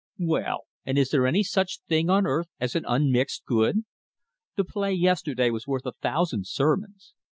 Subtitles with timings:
[0.17, 3.85] "Well, and is there any such thing on earth as an unmixed good?
[4.55, 7.13] The play yesterday was worth a thousand sermons.